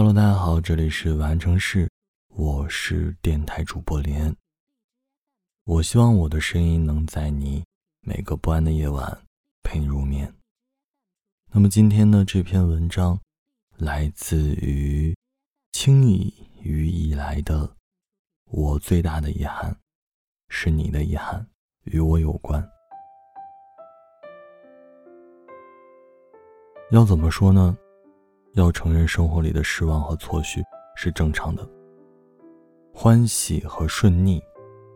[0.00, 1.86] Hello，大家好，这里是完成式，
[2.28, 4.34] 我是电台主播林。
[5.64, 7.62] 我希望我的声音能在你
[8.00, 9.22] 每个不安的夜晚
[9.62, 10.34] 陪你入眠。
[11.52, 13.20] 那么今天呢，这篇文章
[13.76, 15.14] 来自于
[15.72, 17.70] 轻易于以来的
[18.46, 19.76] 我最大的遗憾，
[20.48, 21.46] 是你的遗憾
[21.84, 22.66] 与我有关。
[26.90, 27.76] 要怎么说呢？
[28.54, 30.60] 要承认生活里的失望和错许
[30.96, 31.68] 是正常的，
[32.92, 34.42] 欢喜和顺逆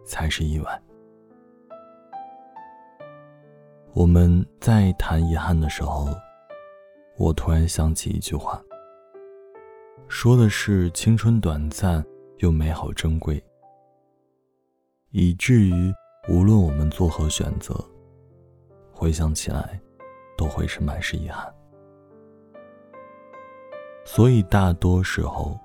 [0.04, 0.82] 才是意外。
[3.92, 6.08] 我们在谈遗憾的时候，
[7.16, 8.60] 我突然想起一句话，
[10.08, 12.04] 说的是青春短暂
[12.38, 13.40] 又美好珍贵，
[15.10, 15.94] 以至于
[16.28, 17.72] 无论我们做何选择，
[18.92, 19.80] 回想起来，
[20.36, 21.54] 都会是满是遗憾。
[24.04, 25.58] 所以，大多时候，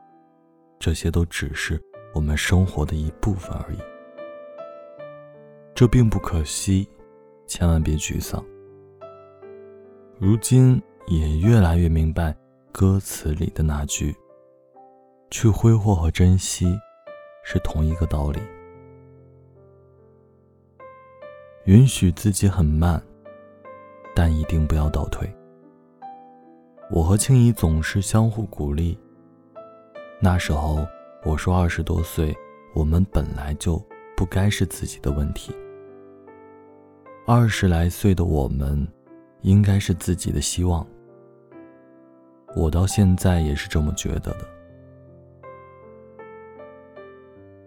[0.80, 1.80] 这些都只是
[2.14, 3.78] 我们生活的一部分而已。
[5.76, 6.90] 这并不可惜，
[7.48, 8.44] 千万别沮丧。
[10.18, 12.36] 如今也越来越明白
[12.72, 14.16] 歌词里的那句
[15.32, 16.78] “去挥霍和珍惜”
[17.44, 18.40] 是同一个道理。
[21.66, 23.02] 允许自己很慢，
[24.16, 25.30] 但一定不要倒退。
[26.92, 28.98] 我和青怡总是相互鼓励。
[30.20, 30.86] 那时候
[31.24, 32.36] 我说二十多岁，
[32.74, 33.80] 我们本来就
[34.18, 35.56] 不该是自己的问题。
[37.28, 38.88] 二十来岁的我们，
[39.42, 40.86] 应该是自己的希望。
[42.56, 44.48] 我到现在也是这么觉得的。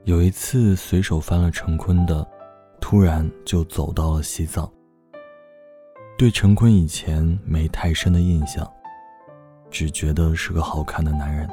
[0.03, 2.27] 有一次随手翻了陈坤的，
[2.81, 4.69] 突然就走到了西藏。
[6.19, 8.69] 对陈坤以前没太深的印象。
[9.73, 11.49] 只觉得是个好看的男人，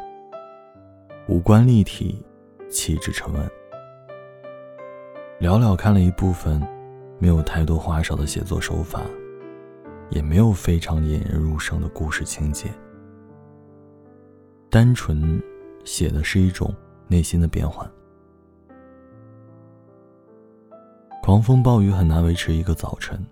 [1.30, 2.22] 五官立体，
[2.70, 3.50] 气质沉稳。
[5.39, 6.62] 寥寥看了一部分，
[7.18, 9.02] 没有太多花哨的写作手法，
[10.09, 12.69] 也没有非常引人入胜的故事情节，
[14.69, 15.41] 单纯
[15.86, 16.75] 写的是一种
[17.07, 17.90] 内心的变换。
[21.24, 23.25] 狂风暴雨很难维持一个早晨，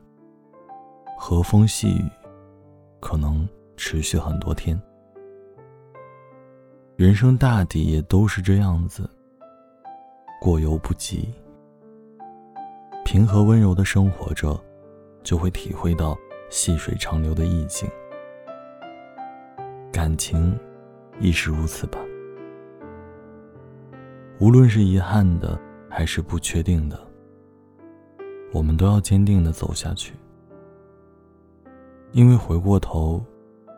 [1.18, 2.10] 和风细雨，
[3.02, 3.46] 可能。
[3.78, 4.78] 持续很多天，
[6.96, 9.08] 人生大抵也都是这样子，
[10.42, 11.32] 过犹不及。
[13.06, 14.60] 平和温柔的生活着，
[15.24, 16.18] 就会体会到
[16.50, 17.88] 细水长流的意境。
[19.94, 20.60] 感情
[21.20, 22.00] 亦是如此吧。
[24.40, 27.00] 无论是遗憾的，还是不确定的，
[28.52, 30.14] 我们都要坚定的走下去，
[32.12, 33.24] 因为回过头。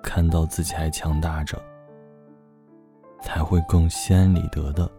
[0.01, 1.61] 看到自己还强大着，
[3.21, 4.89] 才会更心安理得的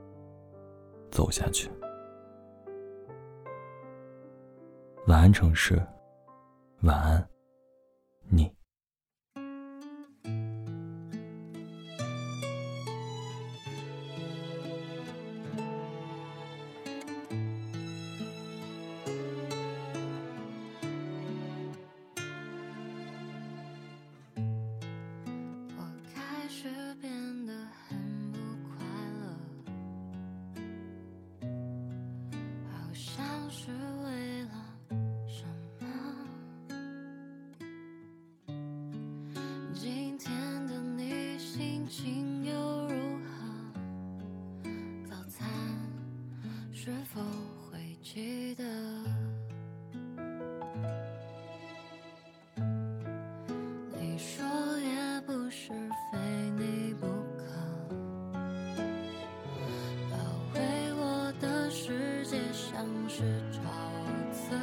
[1.10, 1.70] 走下去。
[5.06, 5.80] 晚安，城市。
[6.82, 7.28] 晚安，
[46.82, 47.20] 是否
[47.70, 48.64] 会记得？
[54.00, 54.42] 你说
[54.78, 55.68] 也不是
[56.10, 56.18] 非
[56.56, 57.44] 你不可，
[60.10, 60.16] 包
[60.54, 60.60] 围
[60.94, 63.60] 我的世界像是沼
[64.32, 64.56] 泽。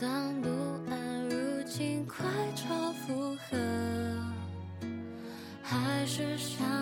[0.00, 0.48] 当不
[0.90, 3.56] 安入侵，快朝附和，
[5.62, 6.73] 还是想。